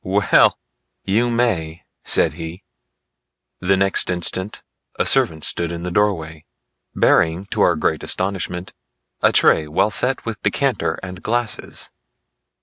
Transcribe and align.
"Well, 0.03 0.57
you 1.05 1.29
may," 1.29 1.83
said 2.03 2.33
he. 2.33 2.63
The 3.59 3.77
next 3.77 4.09
instant 4.09 4.63
a 4.97 5.05
servant 5.05 5.43
stood 5.43 5.71
in 5.71 5.83
the 5.83 5.91
doorway, 5.91 6.45
bearing 6.95 7.45
to 7.51 7.61
our 7.61 7.75
great 7.75 8.01
astonishment, 8.01 8.73
a 9.21 9.31
tray 9.31 9.67
well 9.67 9.91
set 9.91 10.25
with 10.25 10.41
decanter 10.41 10.97
and 11.03 11.21
glasses. 11.21 11.91